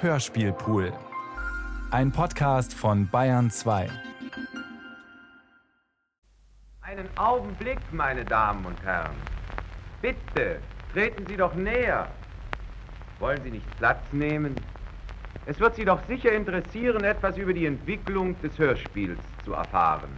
[0.00, 0.92] Hörspielpool.
[1.90, 3.88] Ein Podcast von Bayern 2.
[6.82, 9.16] Einen Augenblick, meine Damen und Herren.
[10.00, 10.60] Bitte,
[10.92, 12.06] treten Sie doch näher.
[13.18, 14.54] Wollen Sie nicht Platz nehmen?
[15.46, 20.10] Es wird Sie doch sicher interessieren, etwas über die Entwicklung des Hörspiels zu erfahren.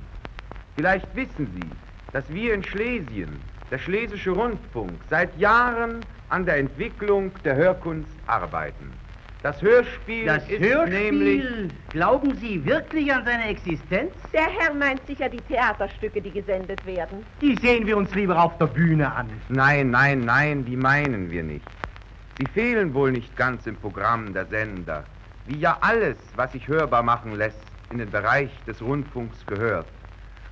[0.77, 1.71] Vielleicht wissen Sie,
[2.13, 3.41] dass wir in Schlesien,
[3.71, 8.93] der Schlesische Rundfunk, seit Jahren an der Entwicklung der Hörkunst arbeiten.
[9.43, 11.73] Das Hörspiel Das ist Hörspiel, nämlich...
[11.89, 14.13] glauben Sie wirklich an seine Existenz?
[14.35, 17.25] Der Herr meint sicher die Theaterstücke, die gesendet werden.
[17.41, 19.31] Die sehen wir uns lieber auf der Bühne an.
[19.49, 21.65] Nein, nein, nein, die meinen wir nicht.
[22.39, 25.05] Sie fehlen wohl nicht ganz im Programm der Sender,
[25.47, 29.87] wie ja alles, was sich hörbar machen lässt, in den Bereich des Rundfunks gehört.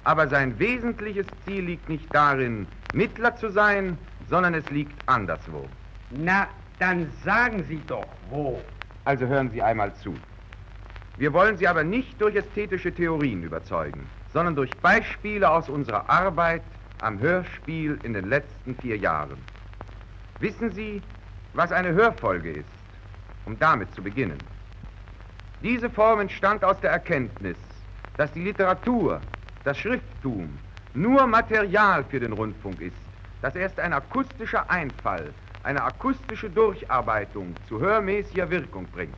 [0.04, 3.98] Aber sein wesentliches Ziel liegt nicht darin, Mittler zu sein,
[4.30, 5.66] sondern es liegt anderswo.
[6.10, 6.46] Na,
[6.78, 8.60] dann sagen Sie doch, wo.
[9.08, 10.14] Also hören Sie einmal zu.
[11.16, 16.60] Wir wollen Sie aber nicht durch ästhetische Theorien überzeugen, sondern durch Beispiele aus unserer Arbeit
[17.00, 19.38] am Hörspiel in den letzten vier Jahren.
[20.40, 21.00] Wissen Sie,
[21.54, 22.68] was eine Hörfolge ist,
[23.46, 24.36] um damit zu beginnen?
[25.62, 27.56] Diese Form entstand aus der Erkenntnis,
[28.18, 29.22] dass die Literatur,
[29.64, 30.50] das Schrifttum
[30.92, 32.96] nur Material für den Rundfunk ist,
[33.40, 35.32] dass erst ein akustischer Einfall,
[35.68, 39.14] eine akustische Durcharbeitung zu hörmäßiger Wirkung bringt.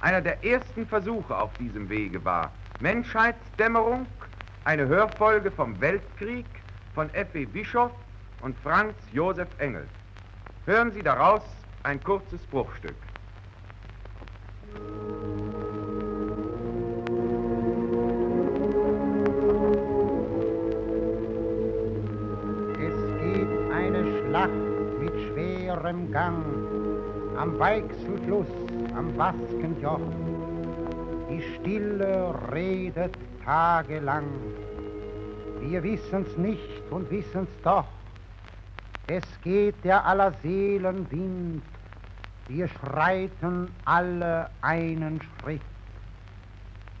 [0.00, 4.06] Einer der ersten Versuche auf diesem Wege war Menschheitsdämmerung,
[4.62, 6.46] eine Hörfolge vom Weltkrieg
[6.94, 7.46] von F.E.
[7.46, 7.90] Bischoff
[8.42, 9.88] und Franz Josef Engel.
[10.66, 11.42] Hören Sie daraus
[11.82, 12.94] ein kurzes Bruchstück.
[25.76, 26.44] Schwerem Gang
[27.36, 28.46] am Weichselfluss,
[28.96, 30.00] am Waskenjoch.
[31.28, 34.24] Die Stille redet tagelang.
[35.60, 37.86] Wir wissen's nicht und wissen's doch.
[39.06, 41.62] Es geht der aller Seelen Wind.
[42.48, 45.60] Wir schreiten alle einen Schritt.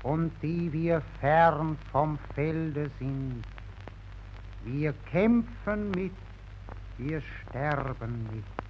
[0.02, 3.42] Und die wir fern vom Felde sind,
[4.64, 6.12] wir kämpfen mit,
[6.98, 8.65] wir sterben mit.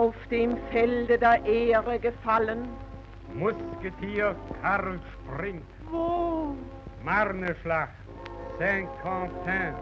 [0.00, 2.66] Auf dem Felde der Ehre gefallen.
[3.34, 5.62] Musketier Karl springt.
[5.90, 6.56] Wo?
[7.04, 7.90] Marneschlacht.
[8.58, 9.74] Saint-Quentin.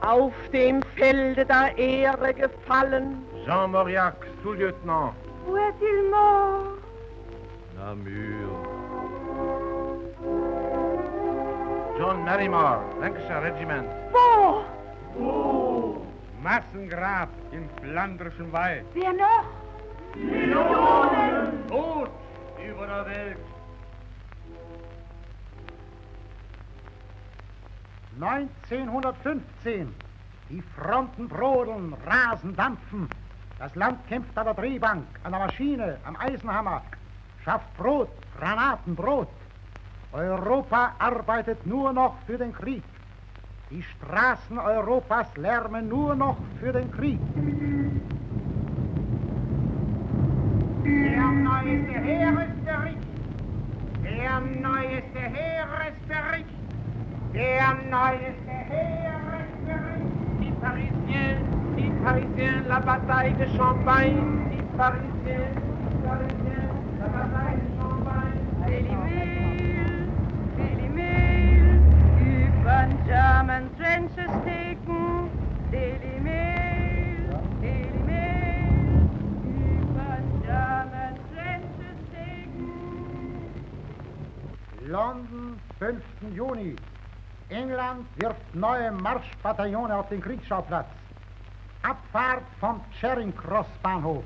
[0.00, 3.22] Auf dem Felde der Ehre gefallen.
[3.44, 5.12] Jean Mauriac, Sous-Lieutenant.
[5.46, 6.78] Où est-il mort?
[7.76, 8.56] Namur.
[11.98, 14.00] John Merrimore, Lancashire Regiment.
[15.16, 16.06] Wo?
[16.42, 18.84] Massengrab im Flandrischen Wald.
[18.94, 19.44] Wer noch?
[21.68, 22.10] Tod
[22.58, 23.38] über der Welt.
[28.20, 29.94] 1915.
[30.50, 33.08] Die Fronten brodeln, rasen, dampfen.
[33.58, 36.82] Das Land kämpft an der Drehbank, an der Maschine, am Eisenhammer.
[37.44, 39.28] Schafft Brot, Granaten, Brot.
[40.12, 42.82] Europa arbeitet nur noch für den Krieg.
[43.70, 47.20] Die Straßen Europas lärmen nur noch für den Krieg.
[50.84, 52.98] Der neueste Heeresbericht.
[54.02, 56.58] Der neueste Heeresbericht.
[57.32, 60.10] Der neueste Heeresbericht.
[60.40, 61.40] Die Parisiens,
[61.76, 64.20] die Parisiens, la bataille de Champagne.
[64.50, 69.39] Die Parisiens, die Parisiens, la bataille de Champagne.
[72.90, 75.30] Übern German Trenches taken.
[75.70, 77.30] Daily Mail,
[77.60, 79.08] Daily Mail,
[79.46, 83.64] übern German Trenches taken.
[84.86, 86.02] London, 5.
[86.34, 86.76] Juni.
[87.50, 90.88] England wirft neue Marschbataillone auf den Kriegsschauplatz.
[91.82, 94.24] Abfahrt vom Charing Cross Bahnhof.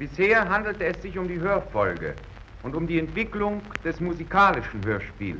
[0.00, 2.14] Bisher handelte es sich um die Hörfolge
[2.62, 5.38] und um die Entwicklung des musikalischen Hörspiels.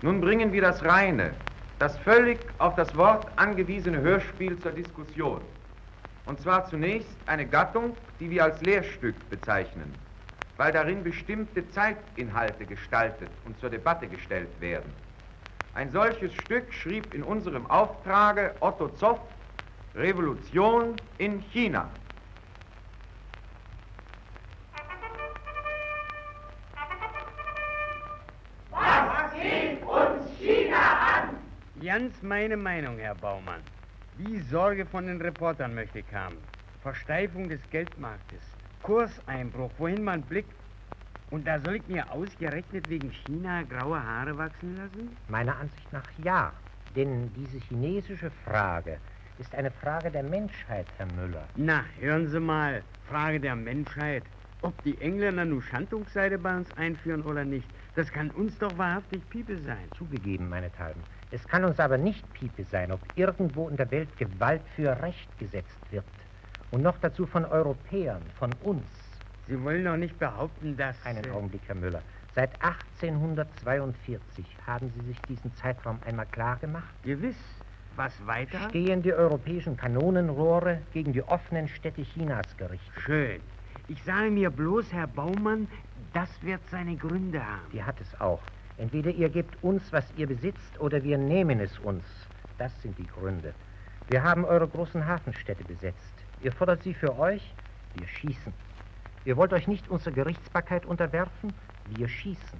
[0.00, 1.32] Nun bringen wir das reine,
[1.80, 5.40] das völlig auf das Wort angewiesene Hörspiel zur Diskussion.
[6.24, 9.92] Und zwar zunächst eine Gattung, die wir als Lehrstück bezeichnen,
[10.56, 14.92] weil darin bestimmte Zeitinhalte gestaltet und zur Debatte gestellt werden.
[15.74, 19.18] Ein solches Stück schrieb in unserem Auftrage Otto Zoff
[19.96, 21.88] Revolution in China.
[31.94, 33.60] Ganz meine Meinung, Herr Baumann.
[34.18, 36.38] Die Sorge von den Reportern möchte ich haben.
[36.82, 38.40] Versteifung des Geldmarktes,
[38.82, 40.56] Kurseinbruch, wohin man blickt.
[41.30, 45.16] Und da soll ich mir ausgerechnet wegen China graue Haare wachsen lassen?
[45.28, 46.52] Meiner Ansicht nach ja.
[46.96, 48.98] Denn diese chinesische Frage
[49.38, 51.46] ist eine Frage der Menschheit, Herr Müller.
[51.54, 52.82] Na, hören Sie mal.
[53.08, 54.24] Frage der Menschheit.
[54.62, 59.22] Ob die Engländer nun Schandungsseide bei uns einführen oder nicht, das kann uns doch wahrhaftig
[59.30, 59.88] Piepe sein.
[59.96, 61.02] Zugegeben, meinethalben.
[61.34, 65.36] Es kann uns aber nicht Piepe sein, ob irgendwo in der Welt Gewalt für Recht
[65.40, 66.04] gesetzt wird.
[66.70, 68.84] Und noch dazu von Europäern, von uns.
[69.48, 70.94] Sie wollen doch nicht behaupten, dass...
[71.04, 72.02] Einen äh, Augenblick, Herr Müller.
[72.36, 76.94] Seit 1842 haben Sie sich diesen Zeitraum einmal klar gemacht?
[77.02, 77.36] Gewiss.
[77.96, 78.68] Was weiter?
[78.68, 83.02] Stehen die europäischen Kanonenrohre gegen die offenen Städte Chinas gerichtet?
[83.04, 83.40] Schön.
[83.88, 85.66] Ich sage mir bloß, Herr Baumann,
[86.12, 87.66] das wird seine Gründe haben.
[87.72, 88.40] Die hat es auch.
[88.76, 92.04] Entweder ihr gebt uns, was ihr besitzt, oder wir nehmen es uns.
[92.58, 93.54] Das sind die Gründe.
[94.08, 96.14] Wir haben eure großen Hafenstädte besetzt.
[96.42, 97.54] Ihr fordert sie für euch,
[97.94, 98.52] wir schießen.
[99.24, 101.52] Ihr wollt euch nicht unserer Gerichtsbarkeit unterwerfen,
[101.96, 102.58] wir schießen.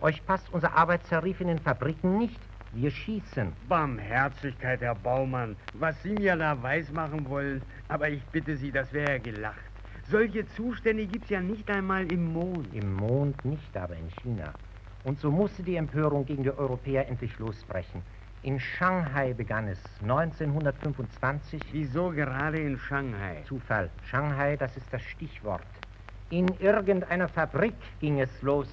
[0.00, 2.40] Euch passt unser Arbeitstarif in den Fabriken nicht,
[2.72, 3.52] wir schießen.
[3.68, 5.56] Barmherzigkeit, Herr Baumann.
[5.74, 9.60] Was Sie mir da weismachen wollen, aber ich bitte Sie, das wäre ja gelacht.
[10.10, 12.74] Solche Zustände gibt's ja nicht einmal im Mond.
[12.74, 14.52] Im Mond nicht, aber in China.
[15.04, 18.02] Und so musste die Empörung gegen die Europäer endlich losbrechen.
[18.44, 21.60] In Shanghai begann es 1925.
[21.72, 23.42] Wieso gerade in Shanghai?
[23.46, 23.90] Zufall.
[24.04, 25.62] Shanghai, das ist das Stichwort.
[26.30, 28.68] In irgendeiner Fabrik ging es los.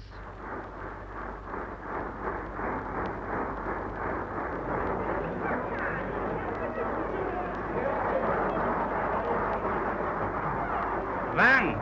[11.34, 11.76] Wann?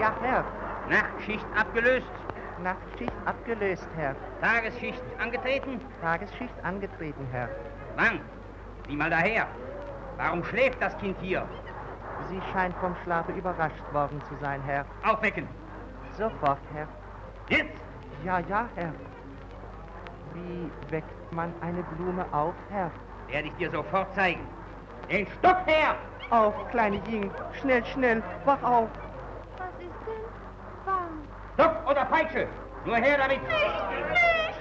[0.00, 0.44] Ja, Herr.
[0.88, 2.06] Nachtschicht abgelöst.
[2.62, 4.14] Nachtschicht abgelöst, Herr.
[4.40, 5.80] Tagesschicht angetreten.
[6.00, 7.48] Tagesschicht angetreten, Herr.
[7.96, 8.20] Wann?
[8.86, 9.46] Sieh mal daher.
[10.16, 11.46] Warum schläft das Kind hier?
[12.28, 14.84] Sie scheint vom Schlafe überrascht worden zu sein, Herr.
[15.04, 15.46] Aufwecken.
[16.16, 16.88] Sofort, Herr.
[17.48, 17.78] Jetzt!
[18.24, 18.92] Ja, ja, Herr.
[20.34, 22.90] Wie weckt man eine Blume auf, Herr?
[23.28, 24.40] Werde ich dir sofort zeigen.
[25.10, 25.94] Den Stock her!
[26.30, 27.30] Auf, kleine Jing.
[27.60, 28.22] Schnell, schnell.
[28.44, 28.88] Wach auf.
[29.56, 30.22] Was ist denn?
[30.84, 31.22] Wann?
[31.54, 32.48] Stock oder Peitsche?
[32.84, 33.40] Nur her damit!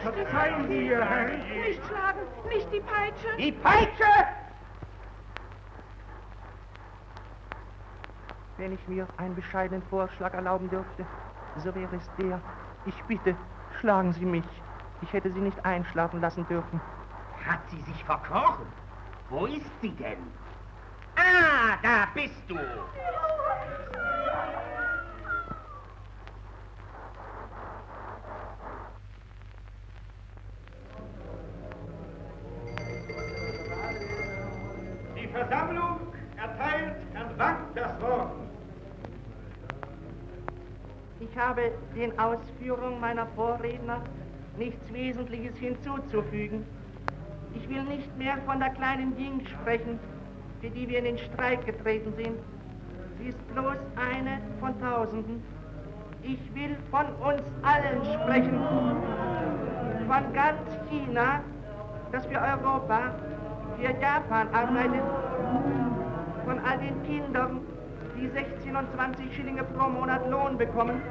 [0.02, 1.30] Verzeihen Sie, Ihr Herr.
[1.30, 3.38] Nicht schlagen, nicht die Peitsche.
[3.38, 4.28] Die Peitsche!
[8.58, 11.06] Wenn ich mir einen bescheidenen Vorschlag erlauben dürfte,
[11.58, 12.40] so wäre es der.
[12.86, 13.36] Ich bitte,
[13.80, 14.46] schlagen Sie mich.
[15.02, 16.82] Ich hätte Sie nicht einschlafen lassen dürfen.
[17.46, 18.66] Hat sie sich verkrochen?
[19.30, 20.18] Wo ist sie denn?
[21.16, 22.58] Ah, da bist du!
[41.98, 44.02] Den Ausführungen meiner Vorredner
[44.58, 46.66] nichts Wesentliches hinzuzufügen.
[47.56, 50.00] Ich will nicht mehr von der kleinen Ying sprechen,
[50.62, 52.38] für die wir in den Streik getreten sind.
[53.20, 55.44] Sie ist bloß eine von Tausenden.
[56.22, 58.60] Ich will von uns allen sprechen.
[60.08, 61.42] Von ganz China,
[62.12, 63.14] das für Europa,
[63.78, 65.04] für Japan arbeitet.
[66.46, 67.62] Von all den Kindern,
[68.16, 71.02] die 16 und 20 Schillinge pro Monat Lohn bekommen.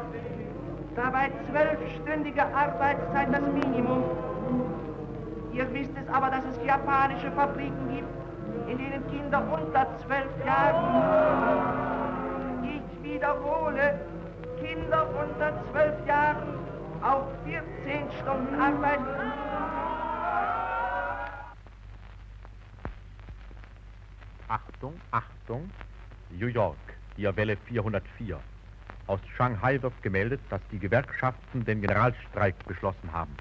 [0.97, 4.03] Dabei zwölfstündige Arbeitszeit das Minimum.
[5.53, 8.09] Ihr wisst es aber, dass es japanische Fabriken gibt,
[8.69, 11.85] in denen Kinder unter zwölf Jahren,
[12.65, 14.01] ich wiederhole,
[14.59, 16.59] Kinder unter zwölf Jahren
[17.03, 19.05] auf 14 Stunden arbeiten.
[24.49, 25.71] Achtung, Achtung.
[26.31, 26.77] New York,
[27.17, 28.41] hier Welle 404.
[29.07, 33.37] Aus Shanghai wird gemeldet, dass die Gewerkschaften den Generalstreik beschlossen haben.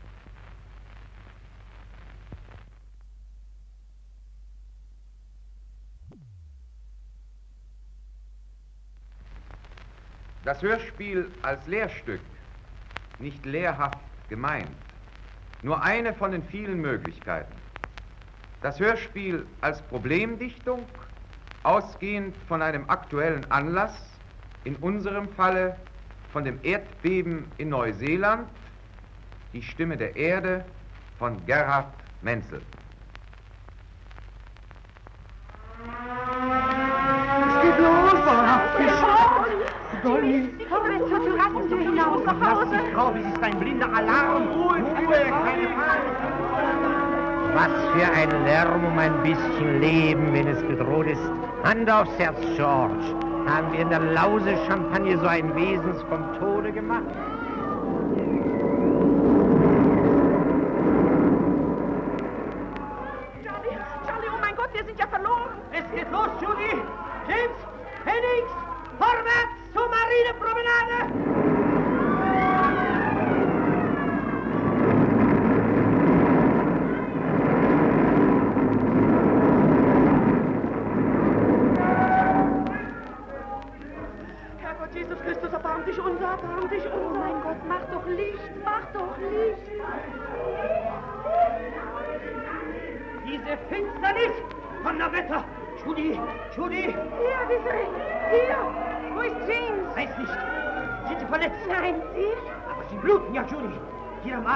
[10.44, 12.22] Das Hörspiel als Lehrstück,
[13.18, 13.98] nicht lehrhaft
[14.30, 14.70] gemeint,
[15.64, 17.52] nur eine von den vielen Möglichkeiten.
[18.62, 20.86] Das Hörspiel als Problemdichtung,
[21.64, 24.15] ausgehend von einem aktuellen Anlass,
[24.66, 25.78] in unserem Falle
[26.34, 28.50] von dem Erdbeben in Neuseeland,
[29.54, 30.66] die Stimme der Erde
[31.18, 31.88] von Gerhard
[32.22, 32.62] Menzel.
[37.48, 38.88] Es geht los, wahrhaftig.
[40.04, 40.50] Dolly.
[40.70, 42.80] Komm jetzt zur Terrassentür hinaus nach Hause.
[42.94, 44.48] Frau, es ist ein blinder Alarm.
[44.50, 46.16] Ruhe, Ruhe, keine Panik.
[47.54, 51.22] Was für ein Lärm um ein bisschen Leben, wenn es bedroht ist.
[51.64, 53.25] Hand aufs Herz, George.
[53.46, 57.06] Haben wir in der Lause Champagne so ein Wesens vom Tode gemacht?
[63.44, 65.52] Charlie, Charlie, oh mein Gott, wir sind ja verloren.
[65.72, 66.82] Es geht los, Judy!
[67.28, 67.60] James!
[68.04, 68.52] Hennings!
[68.98, 71.45] Vorwärts zur Marinepromenade!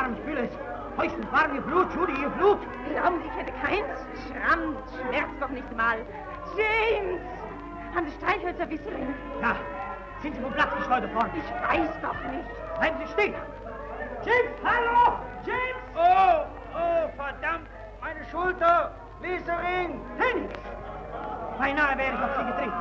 [0.09, 0.51] Arm, ich fühle es.
[0.95, 2.59] Feuchten warm Ihr Blut, Judy, Ihr Blut.
[2.89, 3.99] Glauben Sie, ich hätte keins?
[4.27, 5.97] Schramm, schmerzt doch nicht mal.
[6.57, 7.21] James!
[7.95, 9.13] Haben Sie Streichhölzer, Wiesering?
[9.41, 9.55] Ja,
[10.21, 11.31] sind Sie vom Platz geschleudert worden?
[11.35, 12.79] Ich weiß doch nicht.
[12.79, 13.33] Bleiben Sie stehen!
[14.25, 15.19] James, hallo!
[15.45, 15.83] James!
[15.95, 17.67] Oh, oh, verdammt!
[18.01, 18.91] Meine Schulter!
[19.21, 20.01] Liesering!
[20.17, 20.53] Hennings!
[21.57, 22.73] Beinahe wäre ich auf Sie getreten.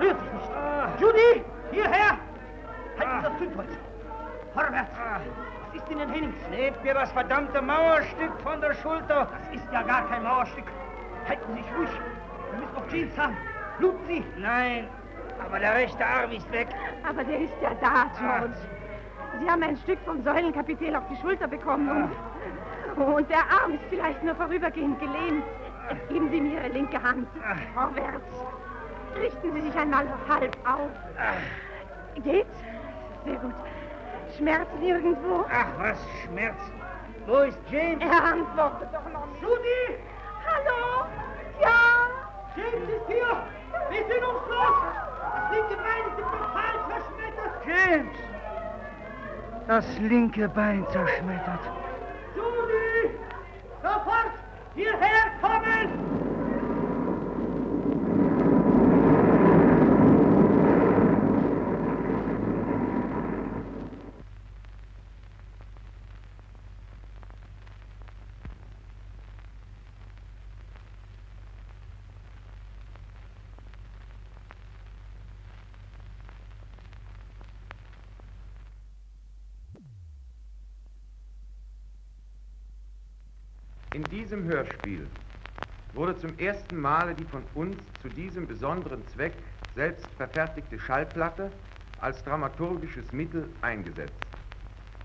[0.00, 1.00] Rührt sich nicht.
[1.00, 2.18] Judy, hierher!
[2.98, 3.78] Halten Sie das Zündholz.
[4.54, 4.90] Vorwärts!
[4.98, 6.34] Was ist Ihnen, Hennings?
[6.50, 9.28] Nehmt mir das verdammte Mauerstück von der Schulter.
[9.30, 10.64] Das ist ja gar kein Mauerstück.
[11.28, 11.90] Halten Sie sich ruhig.
[12.50, 13.36] Wir müssen noch Jeans haben.
[13.78, 14.24] Bluten Sie?
[14.38, 14.88] Nein,
[15.44, 16.68] aber der rechte Arm ist weg.
[17.08, 18.54] Aber der ist ja da, George.
[19.40, 21.88] Sie haben ein Stück vom Säulenkapitel auf die Schulter bekommen
[22.96, 25.44] und, und der Arm ist vielleicht nur vorübergehend gelähmt.
[25.90, 27.26] Jetzt geben Sie mir Ihre linke Hand.
[27.74, 28.24] Vorwärts.
[29.20, 30.90] Richten Sie sich einmal halb auf.
[32.22, 32.58] Geht's?
[33.24, 33.54] Sehr gut.
[34.36, 35.44] Schmerzen irgendwo?
[35.50, 36.72] Ach, was Schmerzen.
[37.26, 38.02] Wo ist James?
[38.02, 39.42] Er antwortet doch noch nicht.
[39.42, 39.98] Judy!
[40.46, 41.06] Hallo?
[41.60, 42.08] Ja?
[42.56, 43.36] James ist hier!
[43.90, 44.78] Wir sind uns los!
[45.20, 47.52] Das linke Bein ist total zerschmettert!
[47.66, 48.16] James!
[49.68, 51.60] Das linke Bein zerschmettert.
[52.34, 53.14] Judy!
[53.82, 54.32] Sofort
[54.74, 56.11] hierher kommen!
[84.12, 85.08] Diesem Hörspiel
[85.94, 89.32] wurde zum ersten Male die von uns zu diesem besonderen Zweck
[89.74, 91.50] selbst verfertigte Schallplatte
[92.00, 94.12] als dramaturgisches Mittel eingesetzt.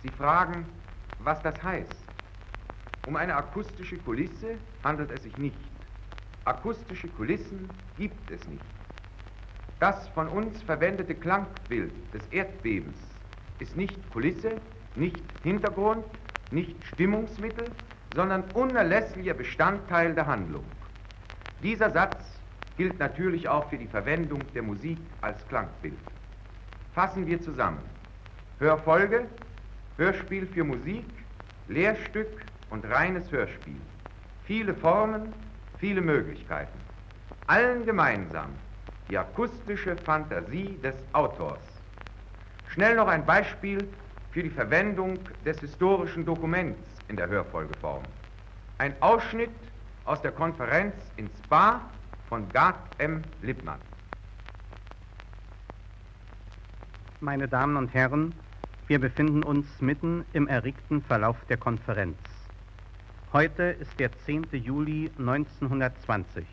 [0.04, 0.66] Sie fragen,
[1.20, 1.96] was das heißt.
[3.06, 5.58] Um eine akustische Kulisse handelt es sich nicht.
[6.44, 8.64] Akustische Kulissen gibt es nicht.
[9.80, 12.98] Das von uns verwendete Klangbild des Erdbebens
[13.60, 14.52] ist nicht Kulisse,
[14.96, 16.04] nicht Hintergrund,
[16.52, 17.66] nicht Stimmungsmittel,
[18.16, 20.66] sondern unerlässlicher Bestandteil der Handlung.
[21.62, 22.18] Dieser Satz
[22.78, 25.98] gilt natürlich auch für die Verwendung der Musik als Klangbild.
[26.94, 27.80] Fassen wir zusammen.
[28.60, 29.26] Hörfolge,
[29.98, 31.06] Hörspiel für Musik,
[31.68, 33.82] Lehrstück und reines Hörspiel.
[34.46, 35.34] Viele Formen,
[35.78, 36.78] viele Möglichkeiten.
[37.48, 38.50] Allen gemeinsam
[39.10, 41.60] die akustische Fantasie des Autors.
[42.70, 43.88] Schnell noch ein Beispiel
[44.32, 48.04] für die Verwendung des historischen Dokuments in der Hörfolgeform.
[48.78, 49.52] Ein Ausschnitt
[50.06, 51.82] aus der Konferenz in Spa
[52.30, 53.24] von Gerd M.
[53.42, 53.80] Lippmann.
[57.20, 58.34] Meine Damen und Herren,
[58.88, 62.18] wir befinden uns mitten im erregten Verlauf der Konferenz.
[63.34, 64.48] Heute ist der 10.
[64.52, 66.46] Juli 1920.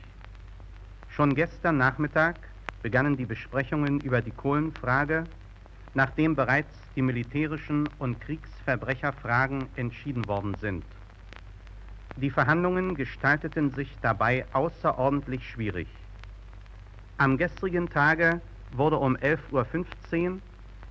[1.08, 2.37] Schon gestern Nachmittag
[2.82, 5.25] begannen die Besprechungen über die Kohlenfrage,
[5.94, 10.84] nachdem bereits die militärischen und Kriegsverbrecherfragen entschieden worden sind.
[12.16, 15.88] Die Verhandlungen gestalteten sich dabei außerordentlich schwierig.
[17.16, 18.40] Am gestrigen Tage
[18.72, 20.40] wurde um 11.15 Uhr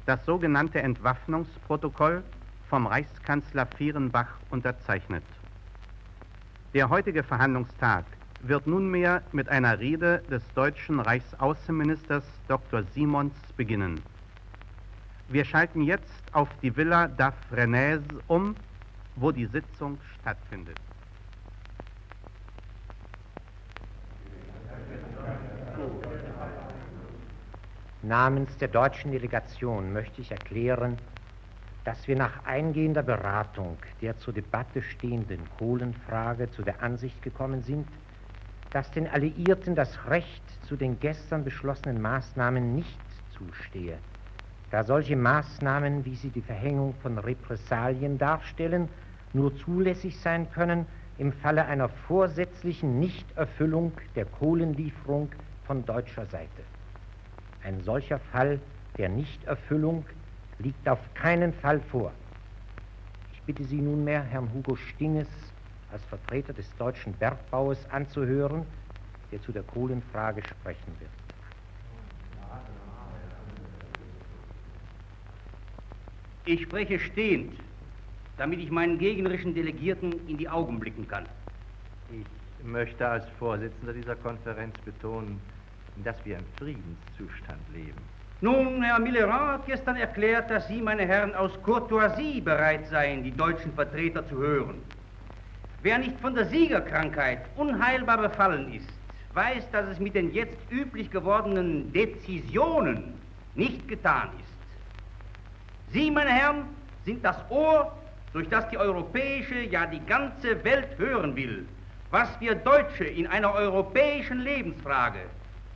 [0.06, 2.24] das sogenannte Entwaffnungsprotokoll
[2.70, 5.24] vom Reichskanzler Vierenbach unterzeichnet.
[6.74, 8.06] Der heutige Verhandlungstag
[8.42, 12.84] wird nunmehr mit einer Rede des deutschen Reichsaußenministers Dr.
[12.94, 14.02] Simons beginnen.
[15.34, 18.56] Wir schalten jetzt auf die Villa da Frenèse um,
[19.16, 20.78] wo die Sitzung stattfindet.
[28.04, 31.00] Namens der deutschen Delegation möchte ich erklären,
[31.84, 37.88] dass wir nach eingehender Beratung der zur Debatte stehenden Kohlenfrage zu der Ansicht gekommen sind,
[38.72, 43.00] dass den Alliierten das Recht zu den gestern beschlossenen Maßnahmen nicht
[43.36, 43.98] zustehe,
[44.74, 48.90] da solche Maßnahmen, wie sie die Verhängung von Repressalien darstellen,
[49.32, 50.88] nur zulässig sein können
[51.20, 55.30] im Falle einer vorsätzlichen Nichterfüllung der Kohlenlieferung
[55.68, 56.64] von deutscher Seite.
[57.64, 58.60] Ein solcher Fall
[58.98, 60.06] der Nichterfüllung
[60.58, 62.12] liegt auf keinen Fall vor.
[63.32, 65.28] Ich bitte Sie nunmehr, Herrn Hugo Stinges
[65.92, 68.66] als Vertreter des deutschen Bergbaues anzuhören,
[69.32, 71.23] der zu der Kohlenfrage sprechen wird.
[76.46, 77.54] Ich spreche stehend,
[78.38, 81.26] damit ich meinen gegnerischen Delegierten in die Augen blicken kann.
[82.12, 85.40] Ich möchte als Vorsitzender dieser Konferenz betonen,
[86.04, 88.02] dass wir im Friedenszustand leben.
[88.42, 93.32] Nun, Herr Millerand hat gestern erklärt, dass Sie, meine Herren, aus Courtoisie bereit seien, die
[93.32, 94.76] deutschen Vertreter zu hören.
[95.82, 98.90] Wer nicht von der Siegerkrankheit unheilbar befallen ist,
[99.34, 103.14] weiß, dass es mit den jetzt üblich gewordenen Dezisionen
[103.56, 104.43] nicht getan ist.
[105.94, 106.66] Sie, meine Herren,
[107.06, 107.92] sind das Ohr,
[108.34, 111.68] durch das die europäische, ja die ganze Welt hören will,
[112.10, 115.20] was wir Deutsche in einer europäischen Lebensfrage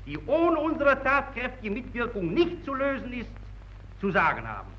[0.08, 3.30] die ohne unsere tatkräftige Mitwirkung nicht zu lösen ist,
[4.00, 4.72] zu sagen haben.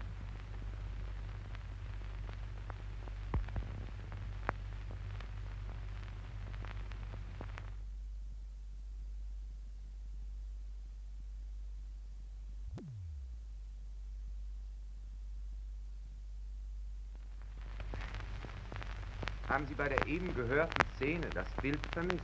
[19.51, 22.19] Haben Sie bei der eben gehörten Szene das Bild vermisst?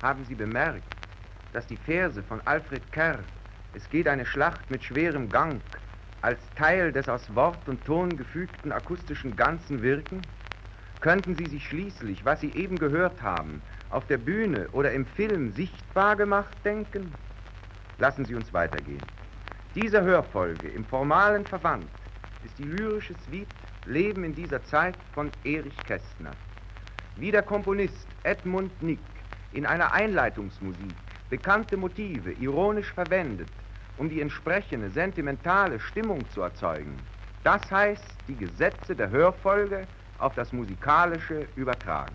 [0.00, 0.82] Haben Sie bemerkt,
[1.52, 3.18] dass die Verse von Alfred Kerr,
[3.74, 5.60] es geht eine Schlacht mit schwerem Gang,
[6.22, 10.22] als Teil des aus Wort und Ton gefügten akustischen Ganzen wirken?
[11.02, 15.52] Könnten Sie sich schließlich, was Sie eben gehört haben, auf der Bühne oder im Film
[15.52, 17.12] sichtbar gemacht denken?
[17.98, 19.02] Lassen Sie uns weitergehen.
[19.74, 21.88] Diese Hörfolge im formalen Verwandt
[22.44, 23.48] ist die lyrische Suite
[23.84, 26.32] Leben in dieser Zeit von Erich Kästner.
[27.16, 28.98] Wie der Komponist Edmund Nick
[29.52, 30.94] in einer Einleitungsmusik
[31.28, 33.48] bekannte Motive ironisch verwendet,
[33.98, 36.96] um die entsprechende sentimentale Stimmung zu erzeugen.
[37.44, 39.86] Das heißt, die Gesetze der Hörfolge
[40.18, 42.14] auf das Musikalische übertragen.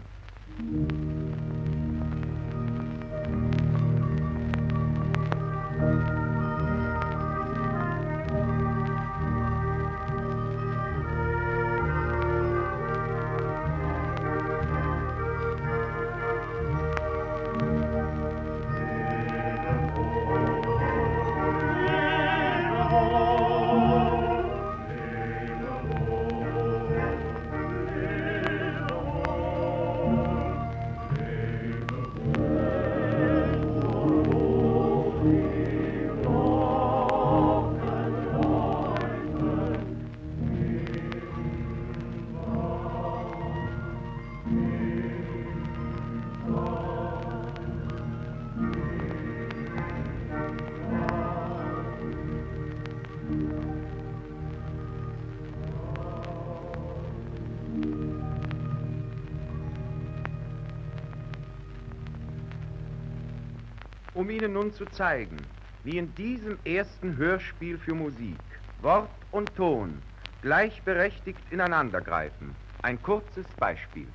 [64.28, 65.38] Um Ihnen nun zu zeigen,
[65.86, 68.36] wie in diesem ersten Hörspiel für Musik
[68.82, 70.02] Wort und Ton
[70.42, 72.54] gleichberechtigt ineinandergreifen.
[72.82, 74.08] Ein kurzes Beispiel.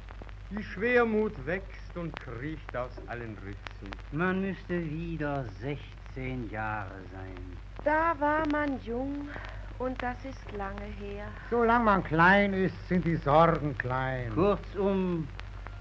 [0.50, 3.90] Die Schwermut wächst und kriecht aus allen Ritzen.
[4.12, 7.56] Man müsste wieder 16 Jahre sein.
[7.82, 9.30] Da war man jung
[9.78, 11.24] und das ist lange her.
[11.48, 14.30] Solange man klein ist, sind die Sorgen klein.
[14.34, 15.26] Kurzum,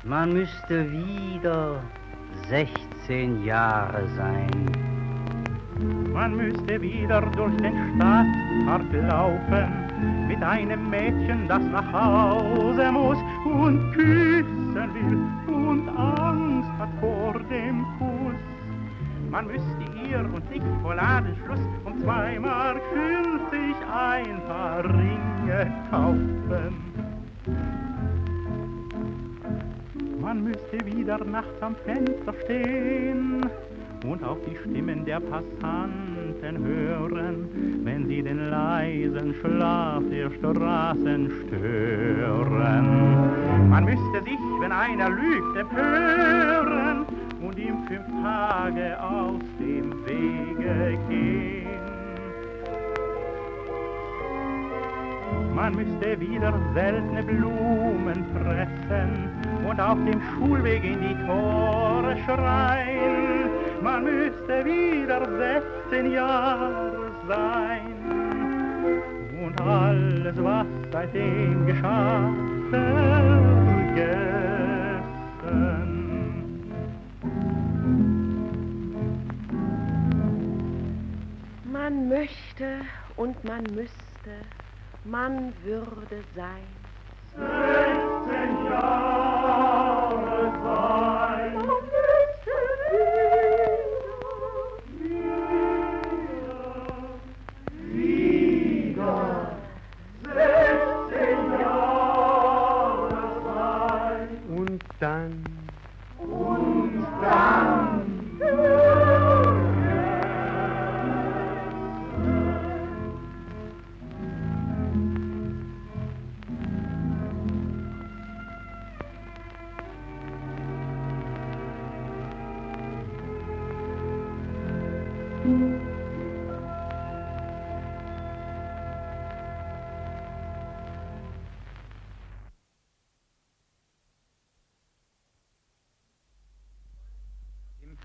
[0.05, 1.83] man müsste wieder
[2.47, 2.90] 16
[3.43, 4.65] Jahre sein.
[6.13, 13.91] Man müsste wieder durch den Stadtpark laufen mit einem Mädchen, das nach Hause muss und
[13.93, 18.35] küssen will und Angst hat vor dem Kuss.
[19.29, 26.75] Man müsste ihr und sich vor Ladenschluss um zwei Mark fünfzig ein paar Ringe kaufen.
[30.21, 33.41] Man müsste wieder nachts am Fenster stehen
[34.05, 42.87] und auf die Stimmen der Passanten hören, wenn sie den leisen Schlaf der Straßen stören.
[43.69, 47.05] Man müsste sich, wenn einer lügt, empören
[47.41, 51.60] und ihm fünf Tage aus dem Wege gehen.
[55.61, 59.29] Man müsste wieder seltene Blumen pressen
[59.63, 63.47] und auf dem Schulweg in die Tore schreien.
[63.83, 65.21] Man müsste wieder
[65.87, 67.93] 16 Jahre sein
[69.39, 72.33] und alles, was seitdem geschah,
[72.71, 73.11] vergessen.
[81.71, 82.81] Man möchte
[83.15, 84.01] und man müsste,
[85.03, 86.67] man würde sein.
[87.35, 90.11] 16 Jahre
[90.63, 91.10] sein.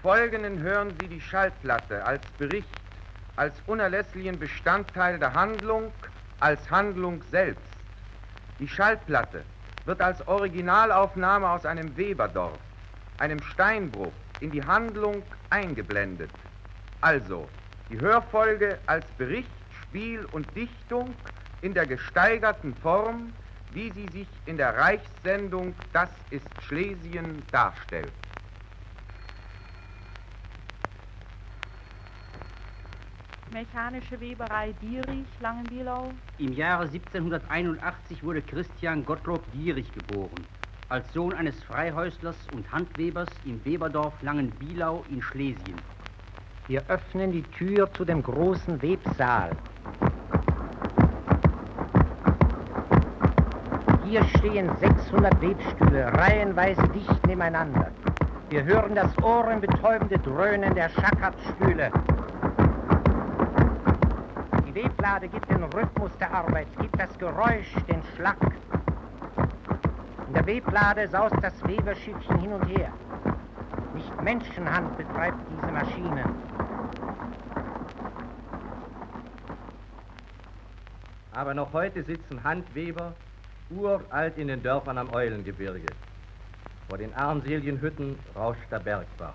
[0.07, 2.69] Folgenden hören Sie die Schallplatte als Bericht,
[3.35, 5.90] als unerlässlichen Bestandteil der Handlung,
[6.38, 7.73] als Handlung selbst.
[8.61, 9.42] Die Schallplatte
[9.85, 12.57] wird als Originalaufnahme aus einem Weberdorf,
[13.19, 16.31] einem Steinbruch, in die Handlung eingeblendet.
[17.01, 17.49] Also
[17.90, 19.51] die Hörfolge als Bericht,
[19.88, 21.12] Spiel und Dichtung
[21.62, 23.33] in der gesteigerten Form,
[23.73, 28.12] wie sie sich in der Reichssendung Das ist Schlesien darstellt.
[33.57, 36.11] Mechanische Weberei Dierich, Langenbielau.
[36.37, 40.47] Im Jahre 1781 wurde Christian Gottlob Dierich geboren,
[40.90, 45.81] als Sohn eines Freihäuslers und Handwebers im Weberdorf Langenbielau in Schlesien.
[46.66, 49.53] Wir öffnen die Tür zu dem großen Websaal.
[54.05, 57.90] Hier stehen 600 Webstühle, reihenweise dicht nebeneinander.
[58.51, 61.90] Wir hören das ohrenbetäubende Dröhnen der Schackhartstühle.
[64.77, 68.37] Die Weblade gibt den Rhythmus der Arbeit, gibt das Geräusch, den Schlag.
[70.27, 72.93] In der Weblade saust das Weberschiffchen hin und her.
[73.95, 76.25] Nicht Menschenhand betreibt diese Maschinen.
[81.33, 83.15] Aber noch heute sitzen Handweber
[83.71, 85.87] uralt in den Dörfern am Eulengebirge.
[86.91, 89.33] Vor den armseligen Hütten rauscht der Bergbach.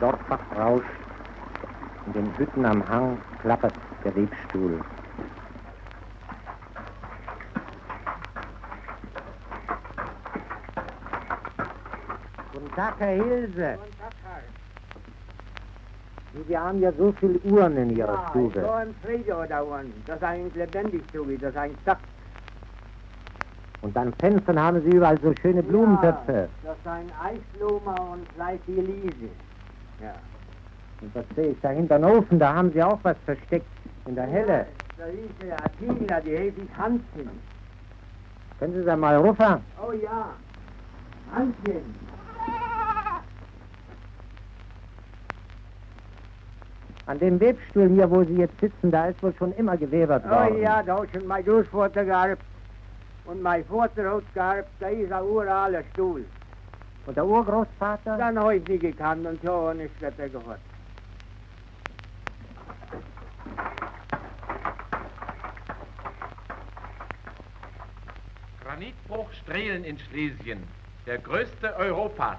[0.00, 0.86] Dorfbach rauscht.
[2.06, 4.80] In den Hütten am Hang klappert der Webstuhl.
[12.52, 13.78] Guten Tag, Herr Hilse.
[16.48, 18.60] Sie haben ja so viele Uhren in Ihrer ja, Stube.
[18.60, 20.02] so ein Friede da unten.
[20.06, 22.02] Das ist eigentlich lebendig, wie das eigentlich sagt.
[23.82, 26.32] Und an Fenstern haben Sie überall so schöne Blumentöpfe.
[26.32, 29.30] Ja, das ist ein Eisblume und fleißige Liese.
[30.00, 30.14] Ja.
[31.00, 33.66] Und das sehe ich da hinter den Ofen, da haben Sie auch was versteckt
[34.06, 34.66] in der Helle.
[34.96, 37.30] Da ist der Attila, die häufig Hanschen.
[38.58, 39.56] Können Sie da mal rufen?
[39.86, 40.30] Oh ja,
[41.34, 42.04] Hanschen.
[47.06, 50.54] An dem Webstuhl hier, wo Sie jetzt sitzen, da ist wohl schon immer gewebert worden.
[50.56, 52.42] Oh ja, da hat schon mein Großvater gehabt.
[53.26, 56.24] Und mein Vater hat gehabt, da ist ein uraler Stuhl.
[57.06, 58.16] Und der Urgroßvater?
[58.16, 60.60] Dann habe ich nicht gekannt und so habe ich später gehört.
[68.64, 70.62] Granitbruch Strehlen in Schlesien,
[71.06, 72.38] der größte Europas.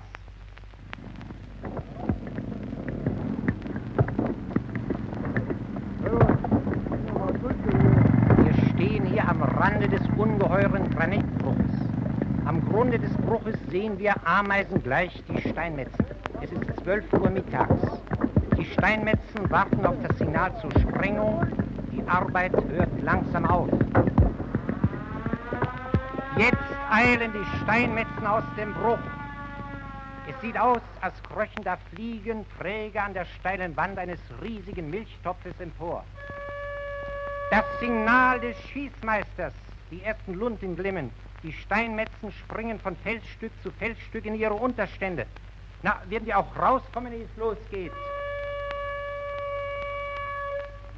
[8.43, 11.71] Hier stehen hier am Rande des ungeheuren Granitbruches.
[12.45, 16.05] Am Grunde des Bruches sehen wir ameisengleich die Steinmetzen.
[16.39, 17.81] Es ist 12 Uhr mittags.
[18.57, 21.45] Die Steinmetzen warten auf das Signal zur Sprengung.
[21.91, 23.67] Die Arbeit hört langsam auf.
[26.37, 26.55] Jetzt
[26.89, 28.97] eilen die Steinmetzen aus dem Bruch.
[30.29, 35.59] Es sieht aus, als kröchen da Fliegen träge an der steilen Wand eines riesigen Milchtopfes
[35.59, 36.05] empor.
[37.51, 39.51] Das Signal des Schießmeisters,
[39.91, 41.11] die ersten Lunten glimmen,
[41.45, 45.27] die Steinmetzen springen von Felsstück zu Felsstück in ihre Unterstände.
[45.83, 47.91] Na, werden die auch rauskommen, ehe es losgeht?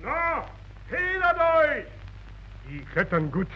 [0.02, 0.46] Na,
[0.88, 1.86] hindert euch!
[2.70, 3.48] Die klettern gut.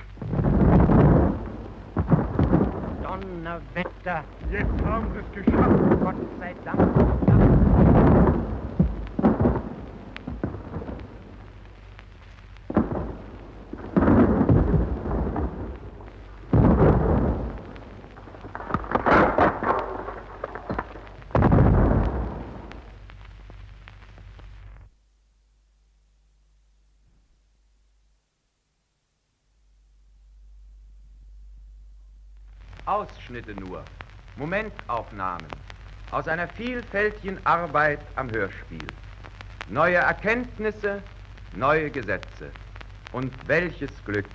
[3.02, 4.24] Donnerwetter!
[4.52, 5.80] Jetzt haben sie es geschafft.
[6.02, 7.61] Gott sei Dank.
[32.92, 33.86] Ausschnitte nur,
[34.36, 35.48] Momentaufnahmen
[36.12, 38.86] aus einer vielfältigen Arbeit am Hörspiel.
[39.70, 41.02] Neue Erkenntnisse,
[41.56, 42.52] neue Gesetze.
[43.14, 44.26] Und welches Glück,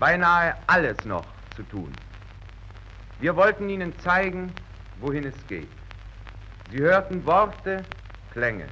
[0.00, 1.92] beinahe alles noch zu tun.
[3.20, 4.52] Wir wollten Ihnen zeigen,
[4.98, 5.70] wohin es geht.
[6.72, 7.84] Sie hörten Worte,
[8.32, 8.66] Klänge.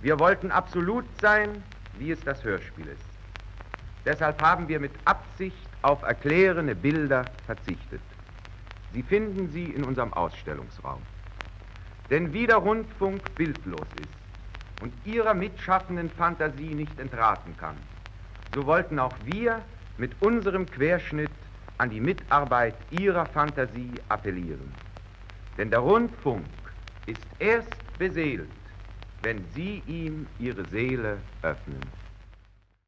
[0.00, 1.60] Wir wollten absolut sein,
[1.98, 3.02] wie es das Hörspiel ist.
[4.04, 8.00] Deshalb haben wir mit Absicht auf erklärende Bilder verzichtet.
[8.92, 11.00] Sie finden sie in unserem Ausstellungsraum.
[12.10, 17.76] Denn wie der Rundfunk bildlos ist und ihrer mitschaffenden Fantasie nicht entraten kann,
[18.54, 19.62] so wollten auch wir
[19.96, 21.30] mit unserem Querschnitt
[21.78, 24.72] an die Mitarbeit ihrer Fantasie appellieren.
[25.56, 26.44] Denn der Rundfunk
[27.06, 28.48] ist erst beseelt,
[29.22, 32.01] wenn Sie ihm Ihre Seele öffnen.